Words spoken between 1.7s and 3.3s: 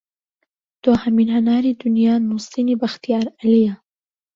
دونیا نوسینی بەختیار